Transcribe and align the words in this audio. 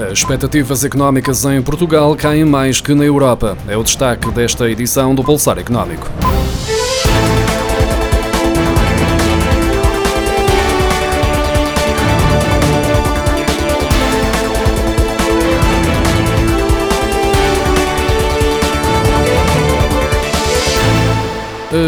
As 0.00 0.12
expectativas 0.12 0.82
económicas 0.82 1.44
em 1.44 1.60
Portugal 1.60 2.16
caem 2.16 2.44
mais 2.44 2.80
que 2.80 2.94
na 2.94 3.04
Europa. 3.04 3.56
É 3.68 3.76
o 3.76 3.82
destaque 3.82 4.30
desta 4.30 4.68
edição 4.70 5.14
do 5.14 5.22
Pulsar 5.22 5.58
Económico. 5.58 6.08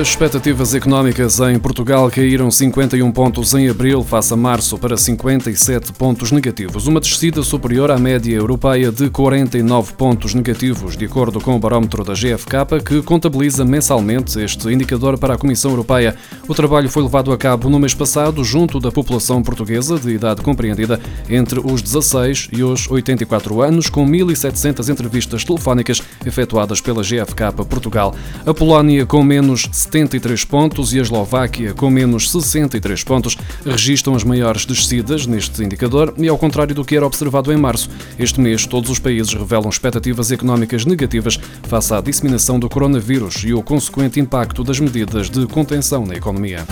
As 0.01 0.09
expectativas 0.09 0.75
económicas 0.75 1.39
em 1.41 1.59
Portugal 1.59 2.11
caíram 2.11 2.51
51 2.51 3.13
pontos 3.13 3.53
em 3.53 3.69
abril, 3.69 4.03
face 4.03 4.33
a 4.33 4.37
março, 4.37 4.79
para 4.79 4.97
57 4.97 5.93
pontos 5.93 6.33
negativos, 6.33 6.87
uma 6.87 6.99
descida 6.99 7.43
superior 7.43 7.91
à 7.91 7.99
média 7.99 8.35
europeia 8.35 8.91
de 8.91 9.11
49 9.11 9.93
pontos 9.93 10.33
negativos, 10.33 10.97
de 10.97 11.05
acordo 11.05 11.43
com 11.43 11.55
o 11.55 11.59
barómetro 11.59 12.03
da 12.05 12.15
GFK, 12.15 12.83
que 12.85 13.03
contabiliza 13.03 13.67
mensalmente 13.67 14.41
este 14.41 14.67
indicador 14.73 15.19
para 15.19 15.35
a 15.35 15.39
Comissão 15.39 15.71
Europeia. 15.71 16.17
O 16.49 16.55
trabalho 16.55 16.89
foi 16.89 17.03
levado 17.03 17.31
a 17.31 17.37
cabo 17.37 17.69
no 17.69 17.79
mês 17.79 17.93
passado, 17.93 18.43
junto 18.43 18.81
da 18.81 18.91
população 18.91 19.43
portuguesa 19.43 19.99
de 19.99 20.11
idade 20.11 20.41
compreendida 20.41 20.99
entre 21.29 21.61
os 21.61 21.83
16 21.83 22.49
e 22.51 22.63
os 22.65 22.91
84 22.91 23.61
anos, 23.61 23.91
com 23.91 24.07
1.700 24.07 24.89
entrevistas 24.89 25.45
telefónicas 25.45 26.03
efetuadas 26.25 26.81
pela 26.81 27.03
GFK 27.03 27.53
Portugal. 27.69 28.15
A 28.47 28.55
Polónia, 28.55 29.05
com 29.05 29.23
menos 29.23 29.69
73 29.83 30.45
pontos 30.45 30.93
e 30.93 30.99
a 30.99 31.03
Eslováquia, 31.03 31.75
com 31.75 31.91
menos 31.91 32.31
63 32.31 33.03
pontos, 33.05 33.37
registram 33.65 34.15
as 34.15 34.25
maiores 34.25 34.65
descidas 34.65 35.27
neste 35.27 35.63
indicador 35.63 36.15
e, 36.17 36.29
ao 36.29 36.39
contrário 36.39 36.75
do 36.75 36.85
que 36.85 36.97
era 36.97 37.07
observado 37.07 37.53
em 37.53 37.57
março, 37.57 37.91
este 38.19 38.41
mês 38.41 38.67
todos 38.67 38.91
os 38.91 38.99
países 38.99 39.35
revelam 39.35 39.69
expectativas 39.69 40.31
económicas 40.31 40.85
negativas 40.85 41.39
face 41.65 41.95
à 41.95 42.01
disseminação 42.01 42.59
do 42.59 42.69
coronavírus 42.69 43.43
e 43.45 43.53
o 43.53 43.63
consequente 43.63 44.21
impacto 44.21 44.63
das 44.63 44.79
medidas 44.79 45.29
de 45.29 45.47
contenção 45.47 46.07
na 46.07 46.15
economia. 46.15 46.65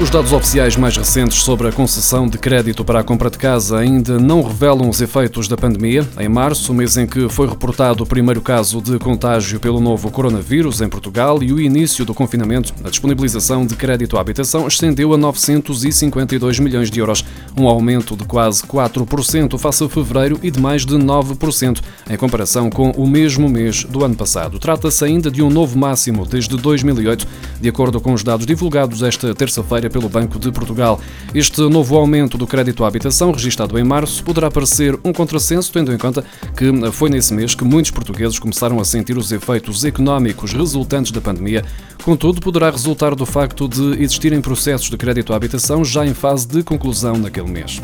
Os 0.00 0.10
dados 0.10 0.32
oficiais 0.32 0.76
mais 0.76 0.96
recentes 0.96 1.42
sobre 1.42 1.66
a 1.66 1.72
concessão 1.72 2.28
de 2.28 2.38
crédito 2.38 2.84
para 2.84 3.00
a 3.00 3.02
compra 3.02 3.28
de 3.28 3.36
casa 3.36 3.78
ainda 3.78 4.16
não 4.16 4.42
revelam 4.42 4.88
os 4.88 5.00
efeitos 5.00 5.48
da 5.48 5.56
pandemia. 5.56 6.06
Em 6.20 6.28
março, 6.28 6.72
mês 6.72 6.96
em 6.96 7.04
que 7.04 7.28
foi 7.28 7.48
reportado 7.48 8.04
o 8.04 8.06
primeiro 8.06 8.40
caso 8.40 8.80
de 8.80 8.96
contágio 9.00 9.58
pelo 9.58 9.80
novo 9.80 10.08
coronavírus 10.08 10.80
em 10.80 10.88
Portugal 10.88 11.42
e 11.42 11.52
o 11.52 11.60
início 11.60 12.04
do 12.04 12.14
confinamento, 12.14 12.72
a 12.84 12.90
disponibilização 12.90 13.66
de 13.66 13.74
crédito 13.74 14.16
à 14.16 14.20
habitação 14.20 14.68
ascendeu 14.68 15.12
a 15.12 15.16
952 15.16 16.60
milhões 16.60 16.92
de 16.92 17.00
euros, 17.00 17.24
um 17.58 17.66
aumento 17.66 18.16
de 18.16 18.22
quase 18.22 18.62
4% 18.62 19.58
face 19.58 19.82
a 19.82 19.88
fevereiro 19.88 20.38
e 20.44 20.50
de 20.52 20.60
mais 20.60 20.86
de 20.86 20.94
9% 20.94 21.80
em 22.08 22.16
comparação 22.16 22.70
com 22.70 22.92
o 22.92 23.04
mesmo 23.04 23.48
mês 23.48 23.82
do 23.82 24.04
ano 24.04 24.14
passado. 24.14 24.60
Trata-se 24.60 25.04
ainda 25.04 25.28
de 25.28 25.42
um 25.42 25.50
novo 25.50 25.76
máximo 25.76 26.24
desde 26.24 26.56
2008, 26.56 27.26
de 27.60 27.68
acordo 27.68 28.00
com 28.00 28.12
os 28.12 28.22
dados 28.22 28.46
divulgados 28.46 29.02
esta 29.02 29.34
terça-feira 29.34 29.87
pelo 29.88 30.08
Banco 30.08 30.38
de 30.38 30.50
Portugal. 30.50 31.00
Este 31.34 31.60
novo 31.62 31.96
aumento 31.96 32.38
do 32.38 32.46
crédito 32.46 32.84
à 32.84 32.88
habitação, 32.88 33.30
registado 33.32 33.78
em 33.78 33.84
março, 33.84 34.22
poderá 34.22 34.50
parecer 34.50 34.98
um 35.04 35.12
contrassenso, 35.12 35.72
tendo 35.72 35.92
em 35.92 35.98
conta 35.98 36.24
que 36.56 36.70
foi 36.92 37.10
nesse 37.10 37.32
mês 37.34 37.54
que 37.54 37.64
muitos 37.64 37.90
portugueses 37.90 38.38
começaram 38.38 38.80
a 38.80 38.84
sentir 38.84 39.16
os 39.16 39.32
efeitos 39.32 39.84
económicos 39.84 40.52
resultantes 40.52 41.12
da 41.12 41.20
pandemia. 41.20 41.64
Contudo, 42.04 42.40
poderá 42.40 42.70
resultar 42.70 43.14
do 43.14 43.26
facto 43.26 43.68
de 43.68 44.02
existirem 44.02 44.40
processos 44.40 44.88
de 44.88 44.96
crédito 44.96 45.32
à 45.32 45.36
habitação 45.36 45.84
já 45.84 46.06
em 46.06 46.14
fase 46.14 46.46
de 46.46 46.62
conclusão 46.62 47.16
naquele 47.16 47.50
mês. 47.50 47.80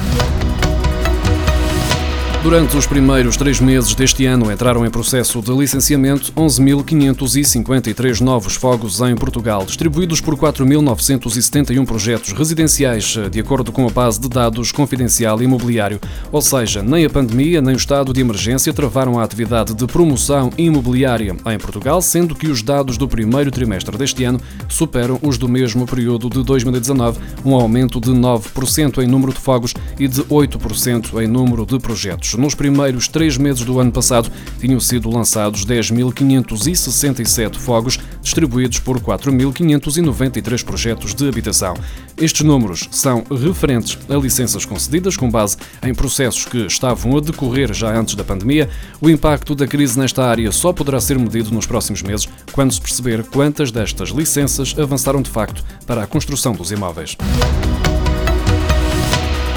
Durante 2.44 2.76
os 2.76 2.86
primeiros 2.86 3.38
três 3.38 3.58
meses 3.58 3.94
deste 3.94 4.26
ano 4.26 4.52
entraram 4.52 4.84
em 4.84 4.90
processo 4.90 5.40
de 5.40 5.50
licenciamento 5.50 6.30
11.553 6.32 8.20
novos 8.20 8.54
fogos 8.54 9.00
em 9.00 9.14
Portugal, 9.14 9.64
distribuídos 9.64 10.20
por 10.20 10.36
4.971 10.36 11.86
projetos 11.86 12.32
residenciais, 12.32 13.16
de 13.30 13.40
acordo 13.40 13.72
com 13.72 13.86
a 13.86 13.90
base 13.90 14.20
de 14.20 14.28
dados 14.28 14.70
confidencial 14.72 15.40
imobiliário. 15.40 15.98
Ou 16.30 16.42
seja, 16.42 16.82
nem 16.82 17.06
a 17.06 17.10
pandemia 17.10 17.62
nem 17.62 17.74
o 17.74 17.78
estado 17.78 18.12
de 18.12 18.20
emergência 18.20 18.74
travaram 18.74 19.18
a 19.18 19.24
atividade 19.24 19.72
de 19.72 19.86
promoção 19.86 20.50
imobiliária 20.58 21.34
em 21.46 21.58
Portugal, 21.58 22.02
sendo 22.02 22.34
que 22.34 22.48
os 22.48 22.62
dados 22.62 22.98
do 22.98 23.08
primeiro 23.08 23.50
trimestre 23.50 23.96
deste 23.96 24.22
ano 24.22 24.38
superam 24.68 25.18
os 25.22 25.38
do 25.38 25.48
mesmo 25.48 25.86
período 25.86 26.28
de 26.28 26.42
2019, 26.42 27.18
um 27.42 27.54
aumento 27.54 27.98
de 27.98 28.10
9% 28.10 29.02
em 29.02 29.06
número 29.06 29.32
de 29.32 29.40
fogos 29.40 29.72
e 29.98 30.06
de 30.06 30.22
8% 30.24 31.22
em 31.22 31.26
número 31.26 31.64
de 31.64 31.78
projetos. 31.78 32.33
Nos 32.36 32.54
primeiros 32.54 33.08
três 33.08 33.36
meses 33.36 33.64
do 33.64 33.78
ano 33.78 33.92
passado, 33.92 34.30
tinham 34.58 34.80
sido 34.80 35.10
lançados 35.10 35.64
10.567 35.64 37.56
fogos, 37.56 37.98
distribuídos 38.22 38.78
por 38.78 39.00
4.593 39.00 40.64
projetos 40.64 41.14
de 41.14 41.28
habitação. 41.28 41.74
Estes 42.16 42.42
números 42.42 42.88
são 42.90 43.24
referentes 43.30 43.98
a 44.08 44.14
licenças 44.14 44.64
concedidas 44.64 45.16
com 45.16 45.30
base 45.30 45.56
em 45.82 45.94
processos 45.94 46.44
que 46.44 46.66
estavam 46.66 47.16
a 47.16 47.20
decorrer 47.20 47.72
já 47.72 47.94
antes 47.96 48.14
da 48.14 48.24
pandemia. 48.24 48.68
O 49.00 49.10
impacto 49.10 49.54
da 49.54 49.66
crise 49.66 49.98
nesta 49.98 50.24
área 50.24 50.50
só 50.52 50.72
poderá 50.72 51.00
ser 51.00 51.18
medido 51.18 51.50
nos 51.52 51.66
próximos 51.66 52.02
meses, 52.02 52.28
quando 52.52 52.72
se 52.72 52.80
perceber 52.80 53.24
quantas 53.24 53.70
destas 53.70 54.10
licenças 54.10 54.74
avançaram 54.78 55.22
de 55.22 55.30
facto 55.30 55.64
para 55.86 56.02
a 56.02 56.06
construção 56.06 56.52
dos 56.52 56.70
imóveis. 56.70 57.16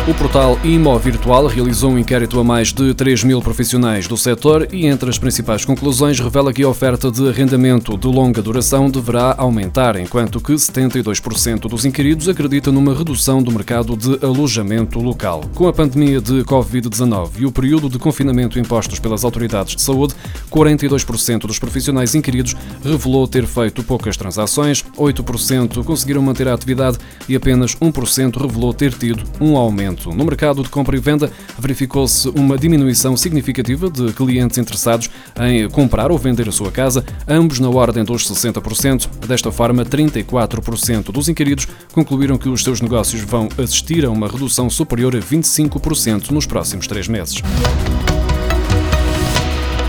O 0.07 0.13
portal 0.13 0.57
Imo 0.63 0.97
Virtual 0.97 1.47
realizou 1.47 1.91
um 1.91 1.99
inquérito 1.99 2.39
a 2.39 2.43
mais 2.43 2.71
de 2.71 2.93
3 2.93 3.25
mil 3.25 3.41
profissionais 3.41 4.07
do 4.07 4.15
setor 4.15 4.65
e, 4.71 4.85
entre 4.85 5.09
as 5.09 5.19
principais 5.19 5.65
conclusões, 5.65 6.17
revela 6.17 6.53
que 6.53 6.63
a 6.63 6.69
oferta 6.69 7.11
de 7.11 7.27
arrendamento 7.27 7.97
de 7.97 8.07
longa 8.07 8.41
duração 8.41 8.89
deverá 8.89 9.35
aumentar, 9.37 9.97
enquanto 9.97 10.39
que 10.39 10.53
72% 10.53 11.67
dos 11.67 11.83
inquiridos 11.83 12.29
acreditam 12.29 12.71
numa 12.71 12.93
redução 12.93 13.43
do 13.43 13.51
mercado 13.51 13.97
de 13.97 14.25
alojamento 14.25 14.97
local. 14.97 15.41
Com 15.53 15.67
a 15.67 15.73
pandemia 15.73 16.21
de 16.21 16.41
Covid-19 16.45 17.31
e 17.39 17.45
o 17.45 17.51
período 17.51 17.89
de 17.89 17.99
confinamento 17.99 18.57
impostos 18.57 18.99
pelas 18.99 19.25
autoridades 19.25 19.75
de 19.75 19.81
saúde, 19.81 20.15
42% 20.49 21.39
dos 21.39 21.59
profissionais 21.59 22.15
inquiridos 22.15 22.55
revelou 22.81 23.27
ter 23.27 23.45
feito 23.45 23.83
poucas 23.83 24.15
transações, 24.15 24.85
8% 24.97 25.83
conseguiram 25.83 26.21
manter 26.21 26.47
a 26.47 26.53
atividade 26.53 26.97
e 27.27 27.35
apenas 27.35 27.75
1% 27.75 28.41
revelou 28.41 28.73
ter 28.73 28.93
tido 28.93 29.25
um 29.41 29.57
aumento 29.57 29.96
no 30.05 30.23
mercado 30.25 30.63
de 30.63 30.69
compra 30.69 30.95
e 30.95 30.99
venda, 30.99 31.31
verificou-se 31.57 32.29
uma 32.29 32.57
diminuição 32.57 33.17
significativa 33.17 33.89
de 33.89 34.13
clientes 34.13 34.57
interessados 34.57 35.09
em 35.39 35.69
comprar 35.69 36.11
ou 36.11 36.17
vender 36.17 36.47
a 36.47 36.51
sua 36.51 36.71
casa, 36.71 37.03
ambos 37.27 37.59
na 37.59 37.69
ordem 37.69 38.03
dos 38.03 38.29
60%. 38.29 39.07
Desta 39.27 39.51
forma, 39.51 39.85
34% 39.85 41.11
dos 41.11 41.29
inquiridos 41.29 41.67
concluíram 41.91 42.37
que 42.37 42.49
os 42.49 42.63
seus 42.63 42.81
negócios 42.81 43.21
vão 43.21 43.49
assistir 43.57 44.05
a 44.05 44.09
uma 44.09 44.27
redução 44.27 44.69
superior 44.69 45.15
a 45.15 45.19
25% 45.19 46.31
nos 46.31 46.45
próximos 46.45 46.87
três 46.87 47.07
meses. 47.07 47.41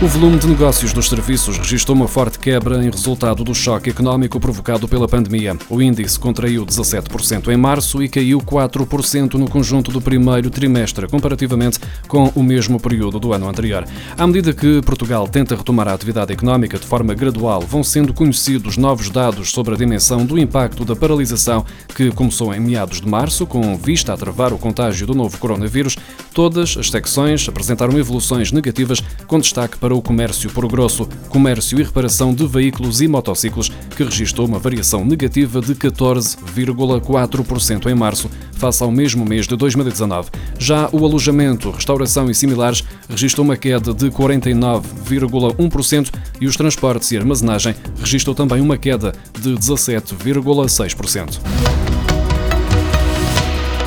O 0.01 0.07
volume 0.07 0.39
de 0.39 0.47
negócios 0.47 0.93
dos 0.93 1.09
serviços 1.09 1.59
registrou 1.59 1.97
uma 1.97 2.07
forte 2.07 2.39
quebra 2.39 2.85
em 2.85 2.89
resultado 2.89 3.43
do 3.43 3.53
choque 3.53 3.91
económico 3.91 4.39
provocado 4.39 4.87
pela 4.87 5.09
pandemia. 5.09 5.57
O 5.69 5.83
índice 5.83 6.17
contraiu 6.17 6.65
17% 6.65 7.49
em 7.49 7.57
março 7.57 8.01
e 8.01 8.09
caiu 8.09 8.39
4% 8.39 9.35
no 9.35 9.51
conjunto 9.51 9.91
do 9.91 10.01
primeiro 10.01 10.51
trimestre, 10.51 11.09
comparativamente 11.09 11.81
com 12.07 12.31
o 12.37 12.45
mesmo 12.45 12.79
período 12.79 13.19
do 13.19 13.33
ano 13.33 13.49
anterior. 13.49 13.85
À 14.17 14.25
medida 14.25 14.53
que 14.53 14.81
Portugal 14.83 15.27
tenta 15.27 15.57
retomar 15.57 15.89
a 15.89 15.95
atividade 15.95 16.33
económica 16.33 16.79
de 16.79 16.87
forma 16.87 17.13
gradual, 17.13 17.61
vão 17.63 17.83
sendo 17.83 18.15
conhecidos 18.15 18.77
novos 18.77 19.11
dados 19.11 19.51
sobre 19.51 19.75
a 19.75 19.77
dimensão 19.77 20.25
do 20.25 20.39
impacto 20.39 20.85
da 20.85 20.95
paralisação 20.95 21.67
que 21.97 22.13
começou 22.13 22.55
em 22.55 22.61
meados 22.61 23.01
de 23.01 23.09
março, 23.09 23.49
com 23.49 23.77
vista 23.77 24.13
a 24.13 24.17
travar 24.17 24.53
o 24.53 24.59
contágio 24.59 25.09
do 25.09 25.15
novo 25.15 25.37
coronavírus. 25.39 25.97
Todas 26.33 26.77
as 26.77 26.89
secções 26.89 27.49
apresentaram 27.49 27.99
evoluções 27.99 28.53
negativas, 28.53 29.03
com 29.27 29.41
destaque 29.41 29.77
para 29.77 29.88
para 29.89 29.97
o 29.97 30.03
comércio 30.03 30.51
por 30.51 30.69
grosso, 30.69 31.09
comércio 31.31 31.81
e 31.81 31.83
reparação 31.83 32.35
de 32.35 32.47
veículos 32.47 33.01
e 33.01 33.09
motociclos, 33.09 33.71
que 33.97 34.05
registrou 34.05 34.47
uma 34.47 34.59
variação 34.59 35.03
negativa 35.03 35.63
de 35.63 35.75
14,4% 35.75 37.87
em 37.87 37.95
março, 37.95 38.29
face 38.53 38.83
ao 38.83 38.91
mesmo 38.91 39.25
mês 39.25 39.47
de 39.47 39.57
2019. 39.57 40.29
Já 40.59 40.91
o 40.93 41.07
alojamento, 41.07 41.71
restauração 41.71 42.31
e 42.31 42.35
similares 42.35 42.85
registrou 43.09 43.47
uma 43.47 43.57
queda 43.57 43.95
de 43.95 44.11
49,1% 44.11 46.13
e 46.39 46.47
os 46.47 46.55
transportes 46.55 47.11
e 47.13 47.17
armazenagem 47.17 47.75
registrou 47.99 48.35
também 48.35 48.61
uma 48.61 48.77
queda 48.77 49.15
de 49.41 49.55
17,6%. 49.55 51.88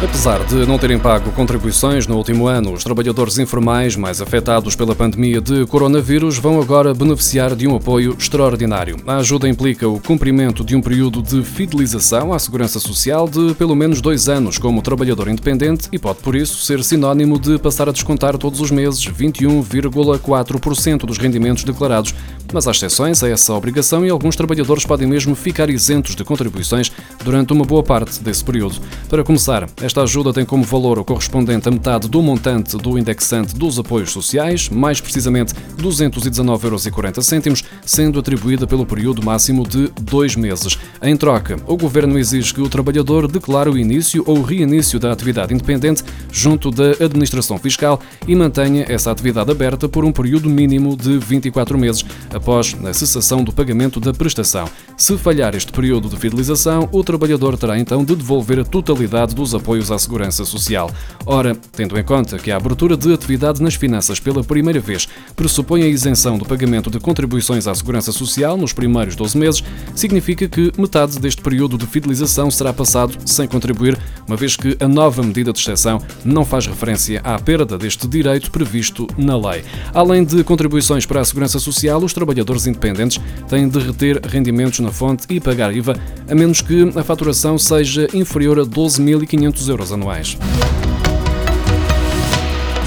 Apesar 0.04 0.44
de 0.46 0.66
não 0.66 0.80
terem 0.80 0.98
pago 0.98 1.32
contribuições 1.32 2.08
no 2.08 2.18
último 2.18 2.48
ano, 2.48 2.74
os 2.74 2.84
trabalhadores 2.84 3.38
informais 3.38 3.96
mais 3.96 4.20
afetados 4.20 4.76
pela 4.76 4.96
pandemia 4.96 5.40
de 5.40 5.64
coronavírus 5.68 6.40
vão 6.40 6.60
agora 6.60 6.92
beneficiar 6.92 7.56
de 7.56 7.68
um 7.68 7.76
apoio 7.76 8.16
extraordinário. 8.18 8.98
A 9.06 9.18
ajuda 9.18 9.48
implica 9.48 9.88
o 9.88 10.00
cumprimento 10.00 10.66
de 10.66 10.76
um 10.76 10.82
período 10.82 11.22
de 11.22 11.44
fidelização 11.44 12.34
à 12.34 12.40
Segurança 12.40 12.80
Social 12.80 13.30
de 13.30 13.54
pelo 13.54 13.76
menos 13.76 14.02
dois 14.02 14.28
anos 14.28 14.58
como 14.58 14.82
trabalhador 14.82 15.28
independente 15.28 15.88
e 15.92 16.00
pode, 16.00 16.18
por 16.18 16.36
isso, 16.36 16.66
ser 16.66 16.84
sinónimo 16.84 17.40
de 17.40 17.60
passar 17.60 17.88
a 17.88 17.92
descontar 17.92 18.40
todos 18.40 18.60
os 18.60 18.72
meses 18.72 19.06
21,4% 19.06 21.06
dos 21.06 21.20
rendimentos 21.20 21.64
declarados. 21.64 22.16
Mas 22.52 22.68
há 22.68 22.72
exceções 22.72 23.24
a 23.24 23.30
essa 23.30 23.54
obrigação 23.54 24.04
e 24.04 24.10
alguns 24.10 24.36
trabalhadores 24.36 24.84
podem 24.84 25.08
mesmo 25.08 25.36
ficar 25.36 25.70
isentos 25.70 26.16
de 26.16 26.24
contribuições 26.24 26.92
durante 27.24 27.54
uma 27.54 27.64
boa 27.64 27.84
parte 27.84 28.20
desse 28.22 28.44
período. 28.44 28.82
Para 29.08 29.24
começar, 29.24 29.70
esta 29.92 30.04
ajuda 30.04 30.32
tem 30.32 30.46
como 30.46 30.64
valor 30.64 30.98
o 31.00 31.04
correspondente 31.04 31.68
a 31.68 31.72
metade 31.72 32.08
do 32.08 32.22
montante 32.22 32.78
do 32.78 32.98
indexante 32.98 33.54
dos 33.54 33.78
apoios 33.78 34.10
sociais, 34.12 34.70
mais 34.70 35.02
precisamente 35.02 35.54
219,40 35.78 37.46
euros, 37.46 37.64
sendo 37.86 38.18
atribuída 38.18 38.66
pelo 38.66 38.86
período 38.86 39.22
máximo 39.22 39.68
de 39.68 39.90
dois 40.02 40.34
meses. 40.34 40.80
Em 41.02 41.18
troca, 41.18 41.58
o 41.68 41.76
Governo 41.76 42.18
exige 42.18 42.54
que 42.54 42.62
o 42.62 42.70
trabalhador 42.70 43.30
declare 43.30 43.70
o 43.70 43.78
início 43.78 44.24
ou 44.26 44.42
reinício 44.42 44.98
da 44.98 45.12
atividade 45.12 45.54
independente 45.54 46.06
junto 46.32 46.72
da 46.72 46.92
Administração 47.04 47.58
Fiscal 47.58 48.00
e 48.26 48.34
mantenha 48.34 48.86
essa 48.88 49.12
atividade 49.12 49.52
aberta 49.52 49.90
por 49.90 50.06
um 50.06 50.14
período 50.14 50.50
mínimo 50.50 50.96
de 50.96 51.18
24 51.18 51.78
meses 51.78 52.06
após 52.34 52.78
a 52.86 52.94
cessação 52.94 53.44
do 53.44 53.52
pagamento 53.52 54.00
da 54.00 54.14
prestação. 54.14 54.70
Se 54.96 55.18
falhar 55.18 55.54
este 55.54 55.74
período 55.74 56.08
de 56.08 56.16
fidelização, 56.16 56.88
o 56.94 57.04
trabalhador 57.04 57.58
terá 57.58 57.78
então 57.78 58.06
de 58.06 58.16
devolver 58.16 58.58
a 58.60 58.64
totalidade 58.64 59.36
dos 59.36 59.54
apoios 59.54 59.81
apoios 59.82 59.92
à 59.92 59.98
segurança 59.98 60.46
social. 60.46 60.92
Ora, 61.26 61.56
tendo 61.72 61.98
em 61.98 62.04
conta 62.04 62.38
que 62.38 62.52
a 62.52 62.58
abertura 62.58 62.96
de 62.96 63.12
atividade 63.14 63.62
nas 63.62 63.74
finanças 63.74 64.20
pela 64.20 64.44
primeira 64.44 64.80
vez 64.80 65.08
pressupõe 65.36 65.84
a 65.84 65.88
isenção 65.88 66.38
do 66.38 66.46
pagamento 66.46 66.90
de 66.90 67.00
contribuições 67.00 67.68
à 67.68 67.74
segurança 67.74 68.12
social 68.12 68.56
nos 68.58 68.74
primeiros 68.74 69.16
12 69.16 69.38
meses, 69.38 69.64
significa 69.96 70.48
que 70.48 70.72
metade 70.78 71.20
deste 71.20 71.42
período 71.42 71.78
de 71.78 71.86
fidelização 71.88 72.52
será 72.52 72.72
passado 72.72 73.18
sem 73.26 73.48
contribuir, 73.48 73.98
uma 74.28 74.38
vez 74.38 74.56
que 74.56 74.78
a 74.80 74.88
nova 74.88 75.24
medida 75.24 75.52
de 75.52 75.60
exceção 75.60 76.02
não 76.24 76.46
faz 76.46 76.68
referência 76.68 77.20
à 77.24 77.40
perda 77.40 77.78
deste 77.78 78.08
direito 78.08 78.52
previsto 78.52 79.08
na 79.18 79.36
lei. 79.38 79.64
Além 79.94 80.24
de 80.24 80.44
contribuições 80.44 81.06
para 81.06 81.22
a 81.22 81.26
segurança 81.26 81.60
social, 81.60 82.04
os 82.04 82.14
trabalhadores 82.14 82.68
independentes 82.68 83.20
têm 83.50 83.68
de 83.68 83.80
reter 83.80 84.22
rendimentos 84.24 84.80
na 84.80 84.92
fonte 84.92 85.26
e 85.30 85.40
pagar 85.40 85.76
IVA, 85.76 86.00
a 86.30 86.36
menos 86.36 86.62
que 86.62 86.92
a 86.96 87.04
faturação 87.04 87.58
seja 87.58 88.08
inferior 88.14 88.60
a 88.60 88.64
12.500 88.64 89.71
euros 89.72 89.92
anuais. 89.92 90.38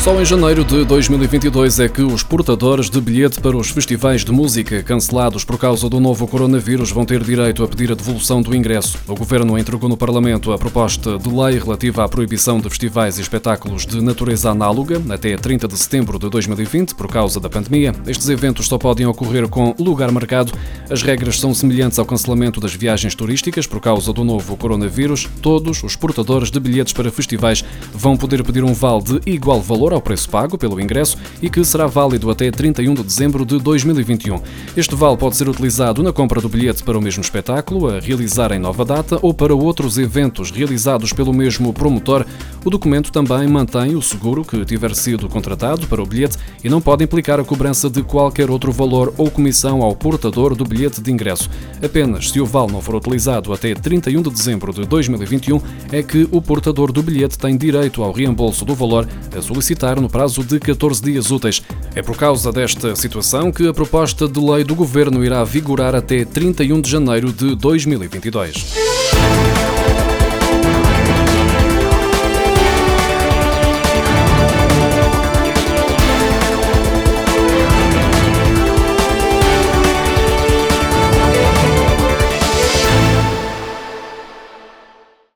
Só 0.04 0.20
em 0.20 0.24
janeiro 0.26 0.62
de 0.66 0.84
2022 0.84 1.80
é 1.80 1.88
que 1.88 2.02
os 2.02 2.22
portadores 2.22 2.90
de 2.90 3.00
bilhete 3.00 3.40
para 3.40 3.56
os 3.56 3.70
festivais 3.70 4.22
de 4.22 4.30
música 4.30 4.82
cancelados 4.82 5.46
por 5.46 5.58
causa 5.58 5.88
do 5.88 5.98
novo 5.98 6.28
coronavírus 6.28 6.90
vão 6.90 7.06
ter 7.06 7.24
direito 7.24 7.64
a 7.64 7.66
pedir 7.66 7.90
a 7.90 7.94
devolução 7.94 8.42
do 8.42 8.54
ingresso. 8.54 8.98
O 9.08 9.14
governo 9.14 9.58
entregou 9.58 9.88
no 9.88 9.96
Parlamento 9.96 10.52
a 10.52 10.58
proposta 10.58 11.16
de 11.16 11.30
lei 11.30 11.58
relativa 11.58 12.04
à 12.04 12.08
proibição 12.08 12.60
de 12.60 12.68
festivais 12.68 13.16
e 13.16 13.22
espetáculos 13.22 13.86
de 13.86 14.02
natureza 14.02 14.50
análoga 14.50 15.00
até 15.08 15.38
30 15.38 15.68
de 15.68 15.78
setembro 15.78 16.18
de 16.18 16.28
2020 16.28 16.94
por 16.94 17.08
causa 17.08 17.40
da 17.40 17.48
pandemia. 17.48 17.94
Estes 18.06 18.28
eventos 18.28 18.66
só 18.68 18.76
podem 18.76 19.06
ocorrer 19.06 19.48
com 19.48 19.74
lugar 19.78 20.12
marcado. 20.12 20.52
As 20.90 21.00
regras 21.00 21.40
são 21.40 21.54
semelhantes 21.54 21.98
ao 21.98 22.04
cancelamento 22.04 22.60
das 22.60 22.74
viagens 22.74 23.14
turísticas 23.14 23.66
por 23.66 23.80
causa 23.80 24.12
do 24.12 24.22
novo 24.22 24.54
coronavírus. 24.54 25.30
Todos 25.40 25.82
os 25.82 25.96
portadores 25.96 26.50
de 26.50 26.60
bilhetes 26.60 26.92
para 26.92 27.10
festivais 27.10 27.64
vão 27.94 28.18
poder 28.18 28.44
pedir 28.44 28.62
um 28.62 28.74
vale 28.74 29.02
de 29.02 29.20
igual 29.24 29.62
valor 29.62 29.93
ao 29.94 30.02
preço 30.02 30.28
pago 30.28 30.58
pelo 30.58 30.80
ingresso 30.80 31.16
e 31.40 31.48
que 31.48 31.64
será 31.64 31.86
válido 31.86 32.30
até 32.30 32.50
31 32.50 32.94
de 32.94 33.02
dezembro 33.02 33.46
de 33.46 33.58
2021. 33.58 34.40
Este 34.76 34.94
vale 34.94 35.16
pode 35.16 35.36
ser 35.36 35.48
utilizado 35.48 36.02
na 36.02 36.12
compra 36.12 36.40
do 36.40 36.48
bilhete 36.48 36.82
para 36.82 36.98
o 36.98 37.02
mesmo 37.02 37.22
espetáculo, 37.22 37.88
a 37.88 38.00
realizar 38.00 38.52
em 38.52 38.58
nova 38.58 38.84
data 38.84 39.18
ou 39.22 39.32
para 39.32 39.54
outros 39.54 39.98
eventos 39.98 40.50
realizados 40.50 41.12
pelo 41.12 41.32
mesmo 41.32 41.72
promotor. 41.72 42.26
O 42.64 42.70
documento 42.70 43.12
também 43.12 43.46
mantém 43.46 43.94
o 43.94 44.00
seguro 44.00 44.42
que 44.42 44.64
tiver 44.64 44.94
sido 44.94 45.28
contratado 45.28 45.86
para 45.86 46.02
o 46.02 46.06
bilhete 46.06 46.38
e 46.64 46.68
não 46.70 46.80
pode 46.80 47.04
implicar 47.04 47.38
a 47.38 47.44
cobrança 47.44 47.90
de 47.90 48.02
qualquer 48.02 48.50
outro 48.50 48.72
valor 48.72 49.12
ou 49.18 49.30
comissão 49.30 49.82
ao 49.82 49.94
portador 49.94 50.54
do 50.54 50.64
bilhete 50.64 51.02
de 51.02 51.12
ingresso. 51.12 51.50
Apenas 51.82 52.30
se 52.30 52.40
o 52.40 52.46
vale 52.46 52.72
não 52.72 52.80
for 52.80 52.94
utilizado 52.94 53.52
até 53.52 53.74
31 53.74 54.22
de 54.22 54.30
dezembro 54.30 54.72
de 54.72 54.86
2021 54.86 55.60
é 55.92 56.02
que 56.02 56.26
o 56.32 56.40
portador 56.40 56.90
do 56.90 57.02
bilhete 57.02 57.38
tem 57.38 57.54
direito 57.54 58.02
ao 58.02 58.12
reembolso 58.12 58.64
do 58.64 58.74
valor 58.74 59.06
a 59.36 59.42
solicitar 59.42 60.00
no 60.00 60.08
prazo 60.08 60.42
de 60.42 60.58
14 60.58 61.02
dias 61.02 61.30
úteis. 61.30 61.62
É 61.94 62.00
por 62.00 62.16
causa 62.16 62.50
desta 62.50 62.96
situação 62.96 63.52
que 63.52 63.68
a 63.68 63.74
proposta 63.74 64.26
de 64.26 64.40
lei 64.40 64.64
do 64.64 64.74
Governo 64.74 65.22
irá 65.22 65.44
vigorar 65.44 65.94
até 65.94 66.24
31 66.24 66.80
de 66.80 66.90
janeiro 66.90 67.30
de 67.30 67.54
2022. 67.56 69.53